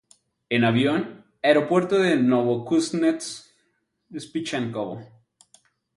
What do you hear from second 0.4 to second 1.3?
En avión: